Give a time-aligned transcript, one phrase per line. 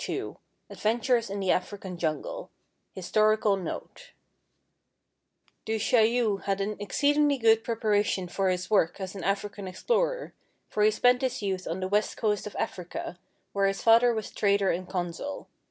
[0.09, 0.37] "_II
[0.71, 2.49] ADVENTURES IN THE AFRICAN JUNGLE
[2.95, 4.13] HISTORICAL NOTE
[5.63, 10.33] Du Chaillu had an exceedingly good preparation for his work as an African explorer,
[10.67, 13.19] for he spent his youth on the West Coast of Africa,
[13.53, 15.47] where his father was trader and consul.